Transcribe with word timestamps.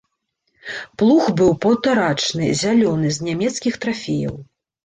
Плуг 1.01 1.27
быў 1.41 1.51
паўтарачны, 1.65 2.49
зялёны, 2.63 3.15
з 3.19 3.29
нямецкіх 3.29 3.73
трафеяў. 3.85 4.35